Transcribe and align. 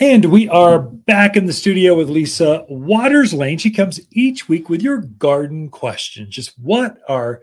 And 0.00 0.24
we 0.24 0.48
are 0.48 0.80
back 0.80 1.36
in 1.36 1.46
the 1.46 1.52
studio 1.52 1.94
with 1.94 2.10
Lisa 2.10 2.66
Watters 2.68 3.32
Lain. 3.32 3.58
She 3.58 3.70
comes 3.70 4.00
each 4.10 4.48
week 4.48 4.68
with 4.68 4.82
your 4.82 4.98
garden 4.98 5.68
questions. 5.68 6.34
Just 6.34 6.58
what 6.58 6.98
are 7.08 7.42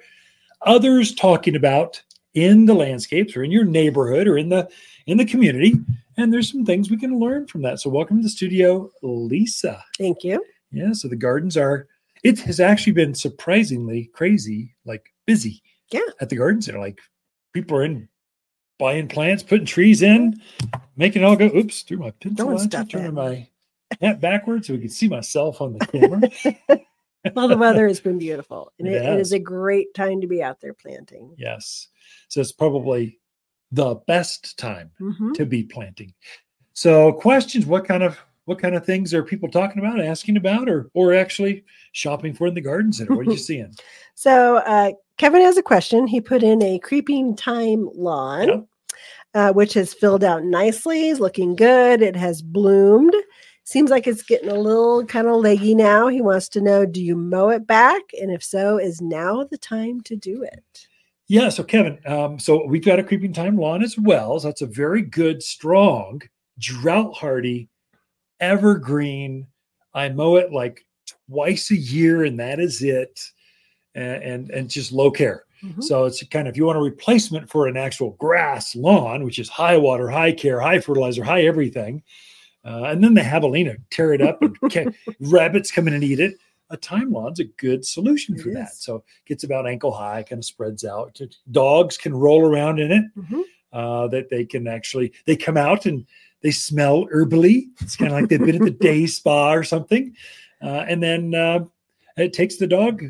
others 0.64 1.16
talking 1.16 1.56
about 1.56 2.02
in 2.34 2.66
the 2.66 2.74
landscapes 2.74 3.38
or 3.38 3.44
in 3.46 3.52
your 3.52 3.64
neighborhood 3.64 4.28
or 4.28 4.38
in 4.38 4.50
the 4.50 4.70
in 5.08 5.18
the 5.18 5.24
community? 5.24 5.76
And 6.18 6.34
there's 6.34 6.52
some 6.52 6.66
things 6.66 6.90
we 6.90 6.98
can 6.98 7.20
learn 7.20 7.48
from 7.48 7.62
that. 7.62 7.80
So 7.80 7.90
welcome 7.90 8.18
to 8.18 8.24
the 8.24 8.30
studio, 8.30 8.92
Lisa. 9.02 9.82
Thank 9.98 10.26
you. 10.26 10.44
Yeah, 10.72 10.92
so 10.92 11.08
the 11.08 11.16
gardens 11.16 11.56
are 11.56 11.88
it 12.22 12.42
has 12.42 12.60
actually 12.60 12.94
been 12.94 13.16
surprisingly 13.16 14.10
crazy, 14.14 14.76
like 14.84 15.06
busy. 15.26 15.64
Yeah. 15.90 16.02
At 16.20 16.28
the 16.28 16.36
garden 16.36 16.62
center. 16.62 16.80
Like 16.80 17.00
people 17.54 17.78
are 17.78 17.86
in 17.86 18.10
buying 18.78 19.08
plants, 19.08 19.44
putting 19.44 19.66
trees 19.66 20.02
in, 20.02 20.42
making 20.98 21.22
it 21.22 21.26
all 21.26 21.36
go. 21.36 21.46
Oops, 21.48 21.82
threw 21.84 21.98
my 21.98 22.12
pencil 22.12 22.46
Throwing 22.46 22.56
out, 22.62 22.62
stuff 22.72 22.90
turning 22.90 23.08
in. 23.08 23.14
my 23.16 23.48
hat 24.02 24.22
backwards 24.22 24.68
so 24.68 24.74
we 24.74 24.80
can 24.80 24.90
see 24.90 25.08
myself 25.08 25.62
on 25.62 25.74
the 25.74 25.86
camera. 26.68 26.82
Well, 27.36 27.48
the 27.48 27.58
weather 27.58 27.88
has 27.88 28.00
been 28.00 28.18
beautiful, 28.18 28.72
and 28.80 28.88
It 28.88 28.94
it, 28.96 29.06
it 29.06 29.20
is 29.20 29.32
a 29.32 29.40
great 29.40 29.94
time 29.94 30.22
to 30.22 30.28
be 30.28 30.42
out 30.42 30.60
there 30.60 30.74
planting. 30.74 31.36
yes. 31.38 31.88
So 32.30 32.42
it's 32.42 32.52
probably 32.52 33.20
the 33.72 33.96
best 34.08 34.58
time 34.58 34.92
Mhm. 35.00 35.34
to 35.36 35.46
be 35.46 35.64
planting. 35.64 36.14
So 36.74 37.14
questions, 37.14 37.66
what 37.66 37.86
kind 37.86 38.04
of 38.04 38.18
what 38.46 38.58
kind 38.58 38.74
of 38.76 38.84
things 38.86 39.14
are 39.14 39.24
people 39.24 39.50
talking 39.50 39.78
about, 39.80 40.00
asking 40.02 40.36
about, 40.38 40.68
or 40.68 40.90
or 40.96 41.14
actually 41.14 41.64
shopping 41.92 42.34
for 42.34 42.48
in 42.48 42.54
the 42.56 42.62
garden 42.62 42.92
center? 42.92 43.16
What 43.16 43.28
are 43.28 43.32
you 43.32 43.38
seeing? 43.52 43.74
So, 44.16 44.58
uh, 44.58 44.92
Kevin 45.18 45.42
has 45.42 45.58
a 45.58 45.64
question. 45.64 46.08
He 46.08 46.20
put 46.22 46.42
in 46.42 46.62
a 46.64 46.80
creeping 46.80 47.36
thyme 47.36 47.88
lawn, 47.94 48.48
Yep. 48.48 48.66
Uh, 49.34 49.54
which 49.54 49.74
has 49.74 49.94
filled 49.94 50.24
out 50.24 50.44
nicely. 50.44 51.10
Is 51.10 51.20
looking 51.20 51.56
good. 51.56 52.02
It 52.02 52.16
has 52.16 52.42
bloomed. 52.42 53.16
Seems 53.64 53.90
like 53.90 54.08
it's 54.08 54.24
getting 54.24 54.50
a 54.50 54.60
little 54.60 55.06
kind 55.06 55.28
of 55.28 55.38
leggy 55.38 55.76
now. 55.76 56.08
He 56.08 56.22
wants 56.22 56.50
to 56.50 56.62
know: 56.62 56.86
Do 56.86 57.02
you 57.02 57.16
mow 57.16 57.50
it 57.50 57.66
back? 57.66 58.02
And 58.20 58.32
if 58.32 58.44
so, 58.44 58.78
is 58.78 59.02
now 59.02 59.44
the 59.44 59.58
time 59.58 60.02
to 60.02 60.16
do 60.16 60.44
it? 60.44 60.88
Yeah, 61.28 61.48
so 61.48 61.64
Kevin, 61.64 61.98
um, 62.06 62.40
so 62.40 62.66
we've 62.66 62.84
got 62.84 63.00
a 63.00 63.04
creeping 63.04 63.34
thyme 63.34 63.58
lawn 63.58 63.82
as 63.82 63.98
well. 63.98 64.38
So 64.38 64.50
that's 64.50 64.64
a 64.64 64.66
very 64.66 65.02
good, 65.02 65.42
strong, 65.42 66.22
drought 66.60 67.16
hardy, 67.16 67.70
evergreen. 68.42 69.48
I 69.94 70.10
mow 70.10 70.36
it 70.36 70.52
like 70.52 70.86
twice 71.30 71.72
a 71.72 71.78
year, 71.78 72.26
and 72.26 72.38
that 72.42 72.60
is 72.60 72.82
it. 72.82 73.18
And 73.96 74.24
and, 74.24 74.50
and 74.52 74.70
just 74.70 74.92
low 74.92 75.10
care. 75.10 75.46
Mhm. 75.64 75.84
So 75.84 76.06
it's 76.06 76.24
kind 76.28 76.48
of 76.48 76.54
if 76.54 76.58
you 76.58 76.66
want 76.66 76.78
a 76.78 76.82
replacement 76.82 77.50
for 77.50 77.68
an 77.68 77.78
actual 77.78 78.12
grass 78.12 78.76
lawn, 78.76 79.24
which 79.24 79.40
is 79.40 79.50
high 79.50 79.78
water, 79.78 80.10
high 80.10 80.32
care, 80.32 80.60
high 80.60 80.80
fertilizer, 80.80 81.24
high 81.24 81.44
everything, 81.44 82.04
uh, 82.66 82.84
and 82.86 83.04
then 83.04 83.14
the 83.14 83.22
javelina 83.22 83.78
tear 83.90 84.14
it 84.14 84.22
up 84.22 84.42
and 84.42 84.58
ca- 84.72 84.92
rabbits 85.20 85.72
come 85.72 85.88
in 85.88 85.94
and 85.94 86.04
eat 86.04 86.20
it. 86.20 86.38
A 86.70 86.78
thyme 86.78 87.12
lawn's 87.12 87.40
a 87.40 87.44
good 87.44 87.86
solution 87.86 88.36
It 88.36 88.42
for 88.42 88.50
that. 88.54 88.74
So 88.76 88.96
it 88.98 89.04
gets 89.28 89.44
about 89.44 89.68
ankle 89.68 89.92
high, 89.92 90.24
kind 90.24 90.40
of 90.40 90.46
spreads 90.46 90.86
out. 90.86 91.20
Dogs 91.52 91.98
can 91.98 92.14
roll 92.14 92.46
around 92.46 92.80
in 92.80 92.92
it. 92.92 93.04
Mhm. 93.18 93.42
Uh, 93.74 94.08
that 94.08 94.30
they 94.30 94.44
can 94.46 94.68
actually 94.68 95.14
they 95.26 95.36
come 95.36 95.56
out 95.58 95.86
and 95.86 96.06
they 96.42 96.52
smell 96.52 97.06
herbally. 97.08 97.68
It's 97.82 97.96
kind 97.96 98.12
of 98.12 98.20
like 98.20 98.30
they've 98.30 98.40
been 98.40 98.56
at 98.56 98.62
the 98.64 98.70
day 98.90 99.06
spa 99.06 99.54
or 99.54 99.64
something. 99.64 100.14
Uh, 100.62 100.86
and 100.88 101.02
then 101.02 101.34
uh, 101.36 101.66
it 102.18 102.34
takes 102.34 102.58
the 102.58 102.68
dog 102.68 103.04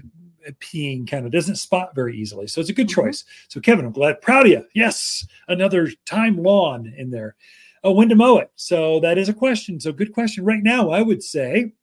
peeing 0.53 1.08
kind 1.09 1.25
of 1.25 1.31
doesn't 1.31 1.56
spot 1.58 1.95
very 1.95 2.17
easily. 2.17 2.47
So 2.47 2.61
it's 2.61 2.70
a 2.70 2.73
good 2.73 2.88
Mhm. 2.88 2.95
choice. 2.95 3.23
So 3.47 3.59
Kevin, 3.59 3.86
I'm 3.86 3.92
glad, 3.92 4.22
proud 4.22 4.45
of 4.45 4.52
you. 4.52 4.66
Yes, 4.73 5.25
another 5.47 5.92
thyme 6.08 6.38
lawn 6.38 6.94
in 6.97 7.09
there. 7.09 7.36
Oh, 7.84 7.92
when 7.94 8.09
to 8.09 8.16
mow 8.16 8.38
it? 8.38 8.52
So 8.56 9.00
that 9.00 9.17
is 9.17 9.30
a 9.30 9.34
question. 9.34 9.80
So 9.80 9.92
good 9.92 10.14
question. 10.14 10.44
Right 10.45 10.64
now, 10.64 10.89
I 10.89 11.02
would 11.02 11.23
say 11.23 11.73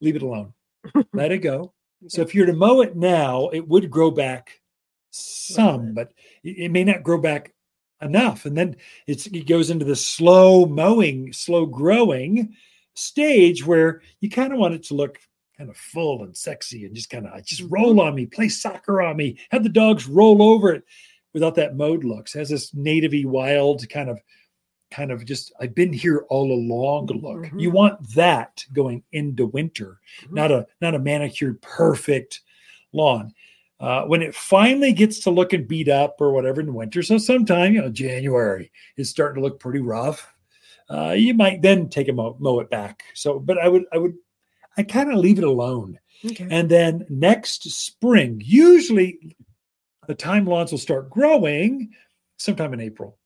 leave 0.00 0.16
it 0.16 0.22
alone. 0.22 0.54
Let 1.12 1.32
it 1.32 1.38
go. 1.38 1.72
So 2.06 2.22
if 2.22 2.34
you're 2.34 2.46
to 2.46 2.52
mow 2.52 2.80
it 2.80 2.96
now, 2.96 3.48
it 3.48 3.66
would 3.66 3.90
grow 3.90 4.10
back 4.10 4.60
some, 5.10 5.94
but 5.94 6.12
it, 6.44 6.58
it 6.58 6.68
may 6.70 6.84
not 6.84 7.02
grow 7.02 7.18
back 7.18 7.52
enough. 8.00 8.46
And 8.46 8.56
then 8.56 8.76
it's, 9.06 9.26
it 9.26 9.48
goes 9.48 9.70
into 9.70 9.84
the 9.84 9.96
slow 9.96 10.64
mowing, 10.66 11.32
slow 11.32 11.66
growing 11.66 12.54
stage 12.94 13.66
where 13.66 14.02
you 14.20 14.30
kind 14.30 14.52
of 14.52 14.58
want 14.58 14.74
it 14.74 14.84
to 14.84 14.94
look 14.94 15.18
kind 15.58 15.68
of 15.68 15.76
full 15.76 16.22
and 16.22 16.36
sexy 16.36 16.84
and 16.86 16.94
just 16.94 17.10
kind 17.10 17.26
of 17.26 17.44
just 17.44 17.62
Mhm. 17.62 17.70
roll 17.72 18.00
on 18.00 18.14
me, 18.14 18.26
play 18.26 18.48
soccer 18.48 19.02
on 19.02 19.16
me, 19.16 19.36
have 19.50 19.64
the 19.64 19.68
dogs 19.68 20.06
roll 20.06 20.40
over 20.40 20.72
it 20.72 20.84
without 21.34 21.56
that 21.56 21.76
mowed 21.76 22.04
looks. 22.04 22.32
Has 22.32 22.48
this 22.48 22.70
nativey 22.72 23.26
wild 23.26 23.86
kind 23.90 24.08
of 24.08 24.20
kind 24.90 25.10
of 25.10 25.26
just 25.26 25.52
I've 25.60 25.74
been 25.74 25.92
here 25.92 26.24
all 26.30 26.50
along 26.50 27.08
look. 27.08 27.44
Mhm. 27.44 27.60
You 27.60 27.70
want 27.70 28.14
that 28.14 28.64
going 28.72 29.02
into 29.12 29.46
winter, 29.46 30.00
Mhm. 30.22 30.32
not 30.32 30.50
a 30.52 30.66
not 30.80 30.94
a 30.94 30.98
manicured 30.98 31.60
perfect 31.60 32.40
lawn. 32.92 33.34
Uh, 33.80 34.04
when 34.06 34.22
it 34.22 34.34
finally 34.34 34.92
gets 34.92 35.20
to 35.20 35.30
looking 35.30 35.64
beat 35.66 35.88
up 35.88 36.16
or 36.20 36.32
whatever 36.32 36.60
in 36.60 36.72
winter, 36.74 37.02
so 37.02 37.18
sometime 37.18 37.74
you 37.74 37.80
know 37.82 37.90
January 37.90 38.70
is 38.96 39.10
starting 39.10 39.42
to 39.42 39.46
look 39.46 39.60
pretty 39.60 39.80
rough. 39.80 40.32
Uh, 40.88 41.10
you 41.16 41.34
might 41.34 41.60
then 41.60 41.88
take 41.88 42.08
a 42.08 42.12
mow, 42.12 42.34
mow 42.40 42.58
it 42.60 42.70
back. 42.70 43.02
So, 43.14 43.38
but 43.38 43.58
I 43.58 43.68
would 43.68 43.84
I 43.92 43.98
would 43.98 44.14
I 44.78 44.84
kind 44.84 45.12
of 45.12 45.18
leave 45.18 45.38
it 45.38 45.44
alone. 45.44 45.98
Okay. 46.24 46.48
And 46.50 46.68
then 46.68 47.04
next 47.10 47.64
spring, 47.70 48.40
usually 48.44 49.36
the 50.06 50.14
thyme 50.14 50.46
lawns 50.46 50.70
will 50.70 50.78
start 50.78 51.10
growing 51.10 51.90
sometime 52.38 52.72
in 52.72 52.80
April, 52.80 53.18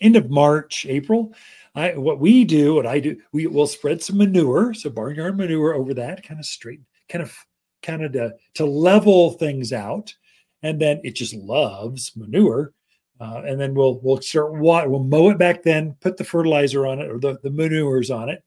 end 0.00 0.16
of 0.16 0.30
March, 0.30 0.86
April. 0.88 1.34
I 1.74 1.96
what 1.96 2.20
we 2.20 2.44
do, 2.44 2.74
what 2.74 2.86
I 2.86 3.00
do, 3.00 3.20
we 3.32 3.46
will 3.46 3.66
spread 3.66 4.02
some 4.02 4.18
manure, 4.18 4.72
so 4.72 4.88
barnyard 4.88 5.36
manure 5.36 5.74
over 5.74 5.94
that, 5.94 6.22
kind 6.22 6.40
of 6.40 6.46
straight, 6.46 6.80
kind 7.08 7.22
of 7.22 7.36
kind 7.82 8.04
of 8.04 8.12
to, 8.12 8.34
to 8.54 8.64
level 8.64 9.32
things 9.32 9.72
out. 9.72 10.14
And 10.62 10.80
then 10.80 11.00
it 11.04 11.14
just 11.14 11.34
loves 11.34 12.12
manure. 12.16 12.72
Uh, 13.20 13.42
and 13.44 13.60
then 13.60 13.74
we'll 13.74 14.00
we'll 14.02 14.20
start 14.20 14.54
water, 14.54 14.88
we'll 14.88 15.02
mow 15.02 15.30
it 15.30 15.38
back 15.38 15.62
then, 15.62 15.96
put 16.00 16.16
the 16.16 16.24
fertilizer 16.24 16.86
on 16.86 17.00
it 17.00 17.10
or 17.10 17.18
the, 17.18 17.36
the 17.42 17.50
manures 17.50 18.10
on 18.10 18.28
it, 18.28 18.44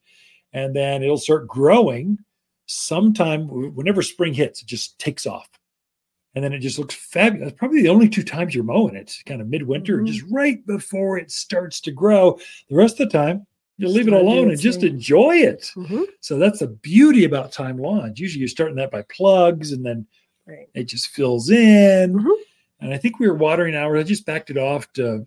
and 0.54 0.76
then 0.76 1.04
it'll 1.04 1.18
start 1.18 1.48
growing 1.48 2.18
sometime 2.68 3.48
whenever 3.76 4.02
spring 4.02 4.34
hits, 4.34 4.62
it 4.62 4.68
just 4.68 4.98
takes 5.00 5.26
off. 5.26 5.50
And 6.36 6.44
then 6.44 6.54
it 6.54 6.60
just 6.60 6.80
looks 6.80 6.96
fabulous. 6.96 7.52
Probably 7.58 7.82
the 7.82 7.90
only 7.90 8.08
two 8.08 8.24
times 8.24 8.56
you're 8.56 8.64
mowing 8.64 8.96
it, 8.96 9.18
kind 9.26 9.42
of 9.42 9.48
midwinter, 9.50 10.00
and 10.00 10.08
Mhm. 10.08 10.12
just 10.14 10.26
right 10.32 10.66
before 10.66 11.18
it 11.18 11.30
starts 11.30 11.82
to 11.82 11.92
grow. 11.92 12.40
The 12.70 12.76
rest 12.76 13.00
of 13.02 13.10
the 13.10 13.18
time, 13.18 13.46
you 13.78 13.88
leave 13.90 14.08
it 14.08 14.12
Just 14.12 14.14
let 14.14 14.22
it 14.22 14.24
do 14.24 14.28
alone 14.30 14.50
and 14.52 14.60
just 14.60 14.84
enjoy 14.84 15.36
it. 15.38 15.72
Mhm. 15.76 16.06
So 16.22 16.38
that's 16.40 16.60
the 16.60 16.68
beauty 16.68 17.26
about 17.26 17.54
thyme 17.54 17.78
lawns. 17.78 18.20
Usually 18.20 18.40
you're 18.40 18.48
starting 18.48 18.78
that 18.78 18.92
by 18.92 19.02
plugs 19.04 19.74
and 19.74 19.86
then 19.86 20.08
Right. 20.48 20.68
it 20.74 20.86
just 20.86 21.08
fills 21.08 21.50
in. 21.50 22.14
Mhm. 22.14 22.38
And 22.80 22.94
I 22.94 22.98
think 22.98 23.20
we 23.20 23.28
were 23.28 23.36
watering 23.36 23.76
hours. 23.76 24.00
I 24.00 24.04
just 24.04 24.26
backed 24.26 24.50
it 24.50 24.58
off 24.58 24.92
to 24.94 25.26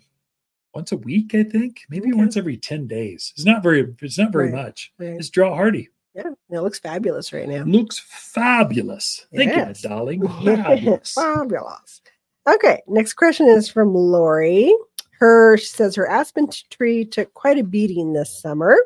once 0.74 0.92
a 0.92 0.96
week, 0.96 1.34
I 1.34 1.44
think, 1.44 1.82
maybe 1.88 2.08
Okay. 2.10 2.18
once 2.18 2.36
every 2.36 2.56
10 2.56 2.86
days. 2.86 3.32
It's 3.36 3.44
not 3.44 3.62
very, 3.62 3.94
it's 4.02 4.18
not 4.18 4.32
very 4.32 4.50
Right. 4.52 4.64
much. 4.64 4.92
Right. 4.98 5.10
It's 5.18 5.30
drought 5.30 5.54
hardy. 5.54 5.88
Yeah, 6.14 6.30
it 6.50 6.60
looks 6.60 6.78
fabulous 6.78 7.32
right 7.32 7.48
now. 7.48 7.64
Looks 7.64 7.98
fabulous. 7.98 9.26
Thank 9.34 9.50
Yes. 9.52 9.82
you, 9.82 9.88
darling. 9.88 10.22
Fabulous. 10.44 11.12
Fabulous. 11.12 12.02
Okay, 12.48 12.82
next 12.86 13.14
question 13.14 13.48
is 13.48 13.68
from 13.68 13.94
Lori. 13.94 14.72
Her 15.18 15.56
she 15.56 15.66
says 15.66 15.94
her 15.96 16.06
aspen 16.08 16.48
tree 16.70 17.04
took 17.04 17.32
quite 17.34 17.58
a 17.58 17.64
beating 17.64 18.12
this 18.12 18.30
summer. 18.40 18.76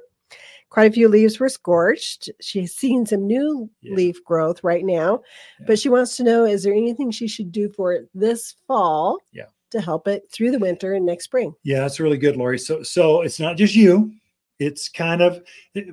Quite 0.70 0.90
a 0.90 0.94
few 0.94 1.08
leaves 1.08 1.40
were 1.40 1.48
scorched. 1.48 2.30
She's 2.40 2.74
seen 2.74 3.04
some 3.06 3.26
new 3.26 3.68
Yeah. 3.82 3.94
leaf 3.94 4.22
growth 4.24 4.62
right 4.62 4.84
now, 4.84 5.22
Yeah. 5.58 5.66
but 5.66 5.78
she 5.78 5.88
wants 5.88 6.16
to 6.18 6.24
know 6.24 6.44
is 6.44 6.62
there 6.62 6.74
anything 6.74 7.10
she 7.10 7.26
should 7.26 7.50
do 7.50 7.68
for 7.70 7.92
it 7.94 8.08
this 8.14 8.54
fall 8.66 9.18
Yeah. 9.32 9.46
To 9.70 9.80
help 9.80 10.08
it 10.08 10.30
through 10.32 10.50
the 10.50 10.58
winter 10.58 10.94
and 10.94 11.04
next 11.06 11.24
spring? 11.24 11.54
Yeah, 11.62 11.80
that's 11.80 12.00
really 12.00 12.16
good, 12.18 12.36
Lori. 12.36 12.58
So, 12.58 12.82
so 12.82 13.22
it's 13.22 13.40
not 13.40 13.56
just 13.56 13.74
you. 13.74 14.12
It's 14.58 14.88
kind 14.88 15.22
of 15.22 15.40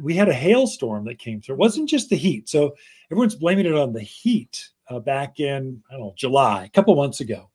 we 0.02 0.16
had 0.16 0.30
a 0.30 0.34
hailstorm 0.34 1.06
that 1.06 1.20
came 1.20 1.40
through. 1.42 1.56
It 1.56 1.60
wasn't 1.60 1.90
just 1.90 2.10
the 2.10 2.16
heat. 2.16 2.50
So 2.50 2.74
everyone's 3.12 3.36
blaming 3.36 3.68
it 3.68 3.76
on 3.76 3.94
the 3.94 4.02
heat 4.02 4.68
uh, 4.90 5.00
back 5.00 5.40
in 5.40 5.84
I 5.90 5.94
don't 5.94 6.02
know 6.02 6.14
July, 6.18 6.66
a 6.66 6.70
couple 6.70 6.96
months 6.96 7.20
ago, 7.20 7.50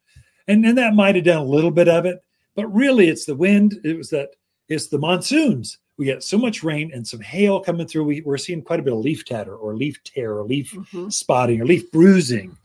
and 0.47 0.65
and 0.65 0.79
that 0.79 0.95
might 0.95 1.17
have 1.17 1.25
done 1.25 1.39
a 1.43 1.45
little 1.45 1.73
bit 1.73 1.89
of 1.89 2.07
it. 2.07 2.23
But 2.55 2.69
really, 2.73 3.09
it's 3.09 3.25
the 3.25 3.35
wind. 3.35 3.81
It 3.85 3.97
was 3.97 4.11
that 4.11 4.31
it's 4.69 4.87
the 4.89 4.99
monsoons. 4.99 5.79
We 5.99 6.07
get 6.07 6.23
so 6.23 6.39
much 6.39 6.63
rain 6.63 6.93
and 6.95 7.07
some 7.07 7.21
hail 7.21 7.61
coming 7.61 7.87
through. 7.87 8.05
We, 8.05 8.21
we're 8.23 8.39
seeing 8.39 8.63
quite 8.63 8.81
a 8.81 8.83
bit 8.83 8.93
of 8.95 9.01
leaf 9.01 9.25
tatter 9.25 9.55
or 9.55 9.77
leaf 9.77 10.03
tear 10.05 10.39
or 10.39 10.45
leaf 10.45 10.73
Mhm. 10.73 11.13
spotting 11.13 11.61
or 11.61 11.67
leaf 11.67 11.91
bruising. 11.91 12.57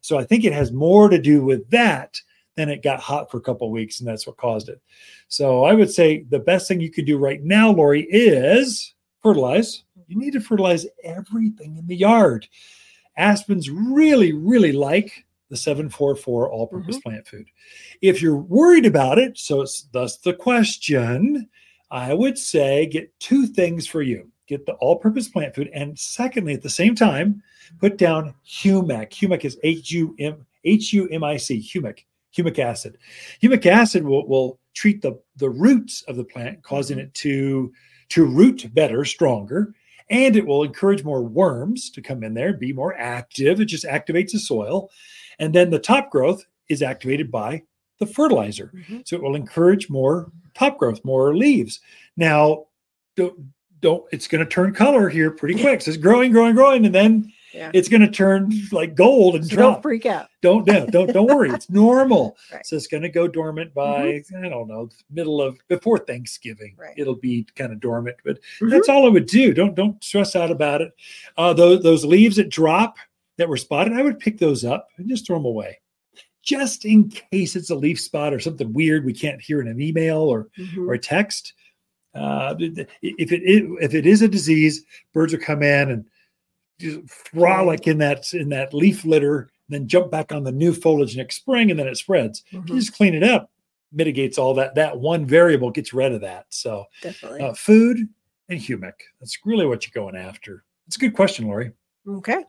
So 0.00 0.18
I 0.18 0.24
think 0.24 0.44
it 0.44 0.52
has 0.52 0.72
more 0.72 1.08
to 1.08 1.18
do 1.20 1.44
with 1.44 1.68
that 1.70 2.20
than 2.56 2.68
it 2.68 2.82
got 2.82 3.00
hot 3.00 3.30
for 3.30 3.38
a 3.38 3.42
couple 3.42 3.66
of 3.66 3.72
weeks, 3.72 4.00
and 4.00 4.08
that's 4.08 4.26
what 4.26 4.36
caused 4.36 4.68
it. 4.68 4.80
So 5.28 5.64
I 5.64 5.74
would 5.74 5.90
say 5.90 6.24
the 6.28 6.38
best 6.38 6.68
thing 6.68 6.80
you 6.80 6.90
could 6.90 7.06
do 7.06 7.18
right 7.18 7.42
now, 7.42 7.70
Lori, 7.70 8.06
is 8.10 8.94
fertilize. 9.22 9.84
You 10.08 10.18
need 10.18 10.32
to 10.34 10.40
fertilize 10.40 10.86
everything 11.02 11.76
in 11.76 11.86
the 11.86 11.96
yard. 11.96 12.46
Aspens 13.16 13.70
really, 13.70 14.32
really 14.32 14.72
like 14.72 15.24
the 15.48 15.56
744 15.56 16.50
all 16.50 16.66
purpose 16.66 16.96
mm-hmm. 16.96 17.10
plant 17.10 17.26
food. 17.26 17.46
If 18.00 18.20
you're 18.20 18.36
worried 18.36 18.86
about 18.86 19.18
it, 19.18 19.38
so 19.38 19.62
it's 19.62 19.82
thus 19.92 20.18
the 20.18 20.34
question, 20.34 21.48
I 21.90 22.14
would 22.14 22.38
say 22.38 22.86
get 22.86 23.18
two 23.20 23.46
things 23.46 23.86
for 23.86 24.02
you 24.02 24.32
get 24.52 24.66
the 24.66 24.74
all 24.74 24.96
purpose 24.96 25.28
plant 25.28 25.54
food. 25.54 25.70
And 25.72 25.98
secondly, 25.98 26.52
at 26.54 26.62
the 26.62 26.70
same 26.70 26.94
time, 26.94 27.42
put 27.80 27.96
down 27.96 28.34
humic. 28.46 29.10
Humic 29.10 29.44
is 29.44 29.58
H 29.62 29.90
U 29.92 30.14
M 30.18 30.46
H 30.64 30.92
U 30.92 31.08
M 31.08 31.24
I 31.24 31.36
C, 31.36 31.58
humic, 31.58 32.04
humic 32.36 32.58
acid. 32.58 32.98
Humic 33.42 33.66
acid 33.66 34.04
will, 34.04 34.26
will 34.26 34.58
treat 34.74 35.02
the, 35.02 35.20
the 35.36 35.50
roots 35.50 36.02
of 36.08 36.16
the 36.16 36.24
plant, 36.24 36.62
causing 36.62 36.98
it 36.98 37.12
to, 37.14 37.72
to 38.10 38.24
root 38.24 38.72
better, 38.74 39.04
stronger. 39.04 39.74
And 40.10 40.36
it 40.36 40.46
will 40.46 40.62
encourage 40.62 41.04
more 41.04 41.22
worms 41.22 41.90
to 41.90 42.02
come 42.02 42.22
in 42.22 42.34
there 42.34 42.48
and 42.48 42.58
be 42.58 42.72
more 42.72 42.94
active. 42.98 43.60
It 43.60 43.66
just 43.66 43.84
activates 43.84 44.32
the 44.32 44.38
soil. 44.38 44.90
And 45.38 45.54
then 45.54 45.70
the 45.70 45.78
top 45.78 46.10
growth 46.10 46.44
is 46.68 46.82
activated 46.82 47.30
by 47.30 47.62
the 47.98 48.06
fertilizer. 48.06 48.72
Mm-hmm. 48.74 49.00
So 49.06 49.16
it 49.16 49.22
will 49.22 49.36
encourage 49.36 49.88
more 49.88 50.30
top 50.54 50.78
growth, 50.78 51.04
more 51.04 51.36
leaves. 51.36 51.80
Now, 52.16 52.66
don't, 53.16 53.52
don't 53.80 54.04
it's 54.12 54.28
going 54.28 54.44
to 54.44 54.50
turn 54.50 54.74
color 54.74 55.08
here 55.08 55.30
pretty 55.30 55.60
quick. 55.60 55.82
So 55.82 55.90
it's 55.90 55.98
growing, 55.98 56.32
growing, 56.32 56.54
growing, 56.54 56.84
and 56.84 56.94
then 56.94 57.32
yeah. 57.52 57.70
it's 57.74 57.88
going 57.88 58.00
to 58.00 58.10
turn 58.10 58.52
like 58.70 58.94
gold 58.94 59.34
and 59.34 59.44
so 59.44 59.56
drop. 59.56 59.74
Don't 59.74 59.82
freak 59.82 60.06
out. 60.06 60.28
Don't 60.40 60.66
no, 60.66 60.86
don't 60.86 61.12
don't 61.12 61.26
worry. 61.26 61.50
It's 61.50 61.70
normal. 61.70 62.36
Right. 62.52 62.66
So 62.66 62.76
it's 62.76 62.86
going 62.86 63.02
to 63.02 63.08
go 63.08 63.28
dormant 63.28 63.74
by 63.74 64.04
mm-hmm. 64.04 64.44
I 64.44 64.48
don't 64.48 64.68
know 64.68 64.88
middle 65.10 65.40
of 65.40 65.58
before 65.68 65.98
Thanksgiving. 65.98 66.74
Right. 66.78 66.94
It'll 66.96 67.16
be 67.16 67.46
kind 67.56 67.72
of 67.72 67.80
dormant, 67.80 68.16
but 68.24 68.36
mm-hmm. 68.36 68.70
that's 68.70 68.88
all 68.88 69.06
I 69.06 69.10
would 69.10 69.26
do. 69.26 69.52
Don't 69.54 69.74
don't 69.74 70.02
stress 70.02 70.36
out 70.36 70.50
about 70.50 70.82
it. 70.82 70.92
Uh, 71.36 71.52
those 71.52 71.82
those 71.82 72.04
leaves 72.04 72.36
that 72.36 72.48
drop 72.48 72.96
that 73.38 73.48
were 73.48 73.56
spotted, 73.56 73.92
I 73.92 74.02
would 74.02 74.18
pick 74.18 74.38
those 74.38 74.64
up 74.64 74.88
and 74.96 75.08
just 75.08 75.26
throw 75.26 75.36
them 75.36 75.46
away 75.46 75.78
just 76.42 76.84
in 76.84 77.08
case 77.08 77.56
it's 77.56 77.70
a 77.70 77.74
leaf 77.74 78.00
spot 78.00 78.34
or 78.34 78.40
something 78.40 78.72
weird 78.72 79.04
we 79.04 79.12
can't 79.12 79.40
hear 79.40 79.60
in 79.60 79.68
an 79.68 79.80
email 79.80 80.18
or 80.18 80.48
mm-hmm. 80.58 80.88
or 80.88 80.94
a 80.94 80.98
text. 80.98 81.54
Uh, 82.14 82.54
if 82.58 83.32
it 83.32 83.42
if 83.42 83.94
it 83.94 84.06
is 84.06 84.20
a 84.20 84.28
disease, 84.28 84.84
birds 85.14 85.32
will 85.32 85.40
come 85.40 85.62
in 85.62 85.90
and 85.90 86.04
frolic 87.06 87.86
in 87.86 87.98
that 87.98 88.32
in 88.32 88.48
that 88.50 88.74
leaf 88.74 89.04
litter, 89.04 89.50
then 89.68 89.88
jump 89.88 90.10
back 90.10 90.32
on 90.32 90.44
the 90.44 90.52
new 90.52 90.72
foliage 90.72 91.16
next 91.16 91.36
spring, 91.36 91.70
and 91.70 91.78
then 91.78 91.88
it 91.88 91.96
spreads. 91.96 92.42
Mm-hmm. 92.52 92.68
You 92.68 92.80
just 92.80 92.94
clean 92.94 93.14
it 93.14 93.22
up, 93.22 93.50
mitigates 93.92 94.38
all 94.38 94.54
that. 94.54 94.74
That 94.74 94.98
one 94.98 95.26
variable 95.26 95.70
gets 95.70 95.92
rid 95.92 96.12
of 96.12 96.20
that. 96.20 96.46
So, 96.50 96.84
definitely 97.00 97.40
uh, 97.40 97.54
food 97.54 98.08
and 98.48 98.60
humic. 98.60 98.94
That's 99.20 99.38
really 99.44 99.66
what 99.66 99.86
you're 99.86 100.02
going 100.02 100.16
after. 100.16 100.64
It's 100.86 100.96
a 100.96 101.00
good 101.00 101.14
question, 101.14 101.46
Lori. 101.46 101.72
Okay. 102.08 102.44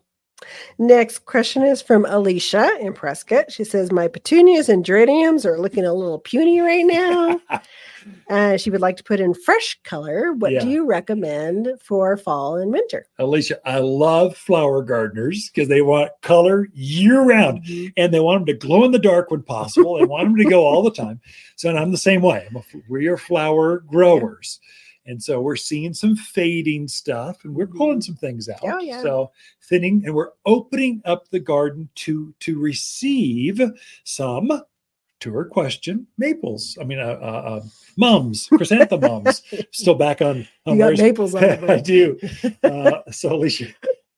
Next 0.77 1.25
question 1.25 1.63
is 1.63 1.81
from 1.81 2.05
Alicia 2.05 2.77
in 2.79 2.93
Prescott. 2.93 3.51
She 3.51 3.63
says, 3.63 3.91
My 3.91 4.07
petunias 4.07 4.69
and 4.69 4.85
geraniums 4.85 5.45
are 5.45 5.59
looking 5.59 5.85
a 5.85 5.93
little 5.93 6.19
puny 6.19 6.59
right 6.59 6.85
now. 6.85 7.39
uh, 8.29 8.57
she 8.57 8.69
would 8.69 8.81
like 8.81 8.97
to 8.97 9.03
put 9.03 9.19
in 9.19 9.33
fresh 9.33 9.79
color. 9.83 10.33
What 10.33 10.51
yeah. 10.51 10.59
do 10.59 10.69
you 10.69 10.85
recommend 10.85 11.69
for 11.81 12.15
fall 12.17 12.55
and 12.55 12.71
winter? 12.71 13.05
Alicia, 13.19 13.59
I 13.67 13.79
love 13.79 14.35
flower 14.35 14.83
gardeners 14.83 15.49
because 15.49 15.69
they 15.69 15.81
want 15.81 16.11
color 16.21 16.67
year 16.73 17.21
round 17.21 17.63
mm-hmm. 17.63 17.87
and 17.97 18.13
they 18.13 18.19
want 18.19 18.45
them 18.45 18.45
to 18.47 18.67
glow 18.67 18.83
in 18.83 18.91
the 18.91 18.99
dark 18.99 19.31
when 19.31 19.43
possible 19.43 19.97
and 19.97 20.09
want 20.09 20.29
them 20.29 20.37
to 20.37 20.49
go 20.49 20.65
all 20.65 20.83
the 20.83 20.91
time. 20.91 21.21
So 21.55 21.69
and 21.69 21.77
I'm 21.77 21.91
the 21.91 21.97
same 21.97 22.21
way. 22.21 22.47
A, 22.53 22.61
we 22.89 23.07
are 23.07 23.17
flower 23.17 23.79
growers. 23.87 24.59
Yeah. 24.61 24.69
And 25.05 25.21
so 25.21 25.41
we're 25.41 25.55
seeing 25.55 25.93
some 25.93 26.15
fading 26.15 26.87
stuff 26.87 27.43
and 27.43 27.53
we're 27.53 27.67
pulling 27.67 27.99
mm-hmm. 27.99 28.01
some 28.01 28.15
things 28.15 28.47
out. 28.49 28.59
Oh, 28.63 28.79
yeah. 28.79 29.01
So 29.01 29.31
thinning 29.61 30.03
and 30.05 30.15
we're 30.15 30.31
opening 30.45 31.01
up 31.05 31.29
the 31.29 31.39
garden 31.39 31.89
to 31.95 32.33
to 32.39 32.59
receive 32.59 33.61
some 34.03 34.63
to 35.23 35.31
her 35.31 35.45
question, 35.45 36.05
maples. 36.17 36.77
I 36.79 36.83
mean, 36.83 36.99
uh, 36.99 37.17
uh, 37.21 37.25
uh 37.25 37.61
mums, 37.97 38.47
chrysanthemums. 38.53 39.41
Still 39.71 39.95
back 39.95 40.21
on. 40.21 40.47
on 40.65 40.77
you 40.77 40.79
got 40.79 40.97
maples 40.97 41.33
on 41.33 41.43
I 41.69 41.79
do. 41.79 42.19
Uh, 42.63 43.01
so 43.11 43.33
Alicia, 43.33 43.67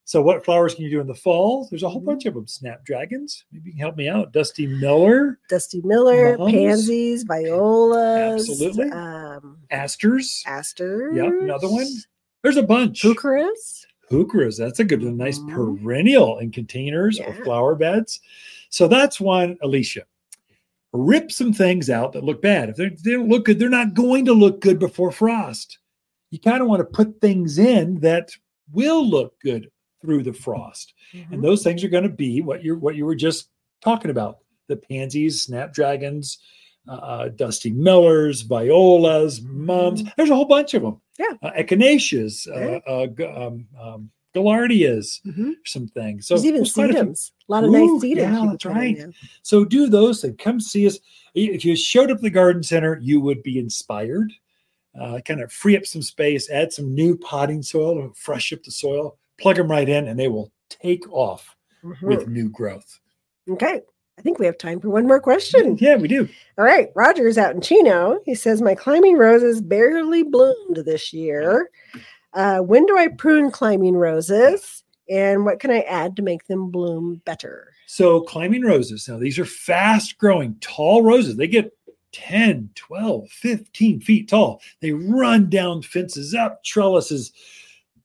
so, 0.06 0.22
what 0.22 0.44
flowers 0.44 0.72
can 0.72 0.84
you 0.84 0.90
do 0.90 1.00
in 1.00 1.08
the 1.08 1.16
fall? 1.16 1.66
There's 1.68 1.82
a 1.82 1.88
whole 1.88 2.00
mm-hmm. 2.00 2.10
bunch 2.10 2.26
of 2.26 2.34
them. 2.34 2.46
Snapdragons. 2.46 3.44
Maybe 3.50 3.66
you 3.66 3.72
can 3.72 3.80
help 3.80 3.96
me 3.96 4.08
out. 4.08 4.32
Dusty 4.32 4.68
Miller. 4.68 5.40
Dusty 5.48 5.82
Miller. 5.82 6.38
Mums. 6.38 6.52
Pansies. 6.52 7.24
Violas. 7.24 8.48
Absolutely. 8.48 8.88
Um, 8.92 9.58
asters. 9.72 10.44
Asters. 10.46 11.16
Yep. 11.16 11.32
Another 11.42 11.68
one. 11.68 11.88
There's 12.44 12.56
a 12.56 12.62
bunch. 12.62 13.02
Heucheras. 13.02 13.84
Heucheras. 14.08 14.56
That's 14.56 14.78
a 14.78 14.84
good 14.84 15.02
one. 15.02 15.16
Nice 15.16 15.40
mm-hmm. 15.40 15.84
perennial 15.84 16.38
in 16.38 16.52
containers 16.52 17.18
yeah. 17.18 17.26
or 17.26 17.44
flower 17.44 17.74
beds. 17.74 18.20
So 18.68 18.86
that's 18.86 19.20
one, 19.20 19.58
Alicia. 19.60 20.04
Rip 20.92 21.32
some 21.32 21.52
things 21.52 21.90
out 21.90 22.12
that 22.12 22.22
look 22.22 22.40
bad. 22.40 22.68
If 22.78 23.02
they 23.02 23.10
don't 23.10 23.28
look 23.28 23.46
good, 23.46 23.58
they're 23.58 23.68
not 23.68 23.94
going 23.94 24.24
to 24.26 24.32
look 24.32 24.60
good 24.60 24.78
before 24.78 25.10
frost. 25.10 25.78
You 26.30 26.38
kind 26.38 26.62
of 26.62 26.68
want 26.68 26.78
to 26.78 26.84
put 26.84 27.20
things 27.20 27.58
in 27.58 27.98
that 28.00 28.30
will 28.70 29.04
look 29.04 29.34
good 29.40 29.68
through 30.06 30.22
the 30.22 30.32
frost. 30.32 30.94
Mm-hmm. 31.12 31.34
And 31.34 31.44
those 31.44 31.62
things 31.62 31.82
are 31.82 31.88
going 31.88 32.04
to 32.04 32.08
be 32.08 32.40
what 32.40 32.62
you're 32.62 32.78
what 32.78 32.94
you 32.94 33.04
were 33.04 33.16
just 33.16 33.50
talking 33.82 34.10
about: 34.10 34.38
the 34.68 34.76
pansies, 34.76 35.42
snapdragons, 35.42 36.38
uh, 36.88 36.92
uh 36.92 37.28
dusty 37.30 37.70
millers, 37.70 38.42
violas, 38.42 39.42
mums. 39.42 40.02
Mm-hmm. 40.02 40.10
There's 40.16 40.30
a 40.30 40.34
whole 40.34 40.46
bunch 40.46 40.74
of 40.74 40.82
them. 40.82 41.00
Yeah, 41.18 41.32
uh, 41.42 41.50
echinaceas, 41.58 42.48
uh, 42.48 42.80
uh 42.88 43.46
um, 43.46 43.66
um, 43.78 44.10
gaillardias, 44.34 45.20
mm-hmm. 45.26 45.52
some 45.64 45.88
things. 45.88 46.28
So 46.28 46.34
there's 46.34 46.46
even 46.46 46.62
sedums. 46.62 47.32
A, 47.48 47.52
lot 47.52 47.64
of 47.64 47.70
Ooh, 47.70 47.72
nice 47.72 48.04
sedums. 48.04 48.16
Yeah, 48.16 48.46
that's 48.50 48.64
right. 48.64 48.98
So 49.42 49.64
do 49.64 49.88
those 49.88 50.22
things. 50.22 50.36
Come 50.38 50.60
see 50.60 50.86
us. 50.86 50.98
If 51.34 51.64
you 51.64 51.76
showed 51.76 52.10
up 52.10 52.18
at 52.18 52.22
the 52.22 52.30
garden 52.30 52.62
center, 52.62 52.98
you 53.02 53.20
would 53.20 53.42
be 53.42 53.58
inspired. 53.58 54.32
Uh, 54.98 55.20
kind 55.26 55.42
of 55.42 55.52
free 55.52 55.76
up 55.76 55.84
some 55.84 56.00
space, 56.00 56.48
add 56.50 56.72
some 56.72 56.94
new 56.94 57.18
potting 57.18 57.62
soil 57.62 58.10
fresh 58.16 58.50
up 58.54 58.62
the 58.62 58.70
soil 58.70 59.18
plug 59.38 59.56
them 59.56 59.70
right 59.70 59.88
in 59.88 60.08
and 60.08 60.18
they 60.18 60.28
will 60.28 60.52
take 60.68 61.10
off 61.10 61.56
mm-hmm. 61.84 62.06
with 62.06 62.28
new 62.28 62.48
growth. 62.48 63.00
Okay. 63.48 63.80
I 64.18 64.22
think 64.22 64.38
we 64.38 64.46
have 64.46 64.56
time 64.56 64.80
for 64.80 64.88
one 64.88 65.06
more 65.06 65.20
question. 65.20 65.76
Yeah, 65.78 65.96
we 65.96 66.08
do. 66.08 66.28
All 66.58 66.64
right. 66.64 66.88
Roger's 66.94 67.36
out 67.36 67.54
in 67.54 67.60
Chino. 67.60 68.18
He 68.24 68.34
says, 68.34 68.62
My 68.62 68.74
climbing 68.74 69.18
roses 69.18 69.60
barely 69.60 70.22
bloomed 70.22 70.76
this 70.76 71.12
year. 71.12 71.70
Uh, 72.32 72.58
when 72.58 72.86
do 72.86 72.96
I 72.96 73.08
prune 73.08 73.50
climbing 73.50 73.94
roses? 73.94 74.84
And 75.08 75.44
what 75.44 75.60
can 75.60 75.70
I 75.70 75.80
add 75.80 76.16
to 76.16 76.22
make 76.22 76.46
them 76.46 76.70
bloom 76.70 77.20
better? 77.24 77.72
So, 77.86 78.22
climbing 78.22 78.62
roses, 78.62 79.08
now 79.08 79.18
these 79.18 79.38
are 79.38 79.44
fast 79.44 80.18
growing, 80.18 80.56
tall 80.60 81.04
roses. 81.04 81.36
They 81.36 81.46
get 81.46 81.72
10, 82.12 82.70
12, 82.74 83.28
15 83.28 84.00
feet 84.00 84.28
tall. 84.28 84.60
They 84.80 84.90
run 84.90 85.48
down 85.48 85.82
fences, 85.82 86.34
up 86.34 86.64
trellises 86.64 87.32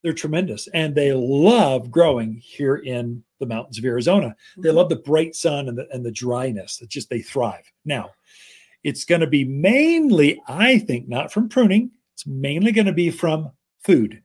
they're 0.03 0.13
tremendous 0.13 0.67
and 0.73 0.95
they 0.95 1.13
love 1.13 1.91
growing 1.91 2.41
here 2.43 2.77
in 2.77 3.23
the 3.39 3.45
mountains 3.45 3.77
of 3.77 3.85
Arizona. 3.85 4.27
Mm-hmm. 4.27 4.61
They 4.61 4.71
love 4.71 4.89
the 4.89 4.95
bright 4.97 5.35
sun 5.35 5.69
and 5.69 5.77
the, 5.77 5.87
and 5.91 6.05
the 6.05 6.11
dryness. 6.11 6.79
It's 6.81 6.93
just 6.93 7.09
they 7.09 7.21
thrive. 7.21 7.71
Now, 7.85 8.11
it's 8.83 9.05
going 9.05 9.21
to 9.21 9.27
be 9.27 9.43
mainly, 9.43 10.41
I 10.47 10.79
think, 10.79 11.07
not 11.07 11.31
from 11.31 11.49
pruning. 11.49 11.91
It's 12.13 12.25
mainly 12.25 12.71
going 12.71 12.87
to 12.87 12.93
be 12.93 13.11
from 13.11 13.51
food. 13.83 14.21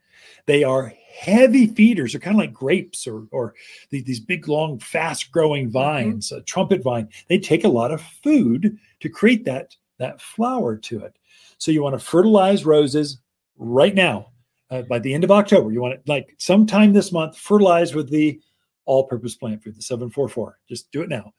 They 0.47 0.65
are 0.65 0.93
heavy 1.19 1.67
feeders. 1.67 2.13
They're 2.13 2.21
kind 2.21 2.37
of 2.37 2.41
like 2.41 2.53
grapes 2.53 3.07
or, 3.07 3.27
or 3.33 3.55
these 3.91 4.21
big, 4.21 4.49
long, 4.49 4.79
fast 4.79 5.31
growing 5.31 5.65
mm-hmm. 5.65 5.73
vines, 5.73 6.29
mm-hmm. 6.29 6.39
a 6.39 6.43
trumpet 6.43 6.83
vine. 6.83 7.09
They 7.29 7.39
take 7.39 7.65
a 7.65 7.69
lot 7.69 7.91
of 7.91 8.01
food 8.01 8.79
to 9.01 9.09
create 9.09 9.45
that, 9.45 9.77
that 9.99 10.21
flower 10.21 10.77
to 10.77 11.01
it. 11.01 11.17
So 11.59 11.71
you 11.71 11.83
want 11.83 11.99
to 11.99 12.05
fertilize 12.05 12.65
roses 12.65 13.19
right 13.59 13.95
now 13.95 14.31
uh, 14.71 14.83
by 14.83 14.99
the 14.99 15.15
end 15.15 15.25
of 15.25 15.31
October. 15.31 15.73
You 15.73 15.81
want 15.81 15.95
it 15.95 16.03
like 16.07 16.35
sometime 16.39 16.93
this 16.93 17.13
month, 17.13 17.37
fertilize 17.37 17.95
with 17.95 18.11
the 18.11 18.41
all 18.85 19.05
purpose 19.05 19.35
plant 19.35 19.63
food, 19.63 19.77
the 19.77 19.83
744. 19.83 20.59
Just 20.69 20.91
do 20.93 21.03
it 21.03 21.09
now. 21.09 21.33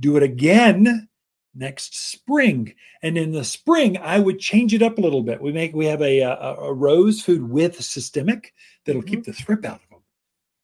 Do 0.00 0.16
it 0.16 0.22
again 0.22 1.08
next 1.54 1.96
spring. 1.96 2.74
And 3.02 3.18
in 3.18 3.32
the 3.32 3.44
spring, 3.44 3.98
I 3.98 4.18
would 4.18 4.38
change 4.38 4.74
it 4.74 4.82
up 4.82 4.98
a 4.98 5.00
little 5.00 5.22
bit. 5.22 5.40
We 5.40 5.52
make 5.52 5.74
we 5.74 5.86
have 5.86 6.02
a, 6.02 6.20
a, 6.20 6.54
a 6.56 6.72
rose 6.72 7.20
food 7.20 7.48
with 7.48 7.82
systemic 7.82 8.54
that'll 8.84 9.02
mm-hmm. 9.02 9.10
keep 9.10 9.24
the 9.24 9.32
thrip 9.32 9.64
out 9.64 9.80
of 9.82 9.90
them. 9.90 9.98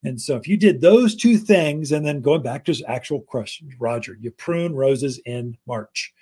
And 0.04 0.20
so 0.20 0.36
if 0.36 0.46
you 0.46 0.56
did 0.56 0.80
those 0.80 1.14
two 1.14 1.38
things, 1.38 1.92
and 1.92 2.06
then 2.06 2.20
going 2.20 2.42
back 2.42 2.64
to 2.66 2.84
actual 2.86 3.20
question, 3.22 3.70
Roger, 3.78 4.16
you 4.20 4.30
prune 4.30 4.74
roses 4.74 5.18
in 5.24 5.56
March. 5.66 6.12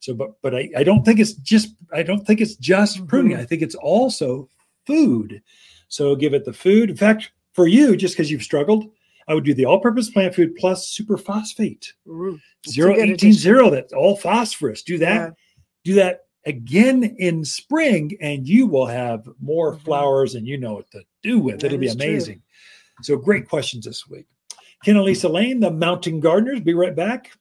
So, 0.00 0.14
but 0.14 0.32
but 0.42 0.54
I, 0.54 0.68
I 0.76 0.84
don't 0.84 1.04
think 1.04 1.18
it's 1.18 1.34
just 1.34 1.74
I 1.92 2.02
don't 2.02 2.26
think 2.26 2.40
it's 2.40 2.56
just 2.56 3.06
pruning. 3.06 3.32
Mm-hmm. 3.32 3.40
I 3.40 3.44
think 3.46 3.62
it's 3.62 3.76
also 3.76 4.48
food. 4.86 5.42
So 5.88 6.16
give 6.16 6.34
it 6.34 6.44
the 6.44 6.52
food. 6.52 6.90
In 6.90 6.96
fact, 6.96 7.32
for 7.52 7.66
you, 7.66 7.96
just 7.96 8.14
because 8.14 8.30
you've 8.30 8.42
struggled, 8.42 8.86
I 9.28 9.34
would 9.34 9.44
do 9.44 9.54
the 9.54 9.66
all-purpose 9.66 10.10
plant 10.10 10.34
food 10.34 10.56
plus 10.56 10.96
superphosphate. 10.98 11.86
Mm, 12.06 12.40
zero 12.68 12.96
eighteen 12.96 13.32
zero. 13.32 13.70
That's 13.70 13.92
all 13.92 14.16
phosphorus. 14.16 14.82
Do 14.82 14.98
that. 14.98 15.14
Yeah. 15.14 15.30
Do 15.84 15.94
that 15.94 16.20
again 16.46 17.16
in 17.18 17.44
spring, 17.44 18.16
and 18.20 18.48
you 18.48 18.66
will 18.66 18.86
have 18.86 19.28
more 19.40 19.74
mm-hmm. 19.74 19.84
flowers, 19.84 20.34
and 20.34 20.46
you 20.46 20.58
know 20.58 20.74
what 20.74 20.90
to 20.90 21.02
do 21.22 21.38
with. 21.38 21.60
That 21.60 21.66
It'll 21.66 21.78
be 21.78 21.88
amazing. 21.88 22.42
True. 22.96 23.04
So 23.04 23.16
great 23.16 23.48
questions 23.48 23.84
this 23.84 24.08
week. 24.08 24.26
Ken 24.84 24.96
and 24.96 25.04
Lisa 25.04 25.28
Lain, 25.28 25.60
the 25.60 25.70
Mountain 25.70 26.20
Gardeners. 26.20 26.60
Be 26.60 26.74
right 26.74 26.94
back 26.94 27.32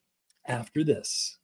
after 0.48 0.84
this. 0.84 1.38